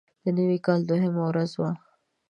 [0.23, 1.71] د نوي کال دوهمه ورځ وه.